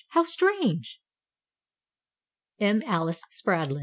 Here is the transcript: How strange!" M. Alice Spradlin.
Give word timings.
How 0.13 0.23
strange!" 0.23 0.99
M. 2.59 2.81
Alice 2.87 3.21
Spradlin. 3.29 3.79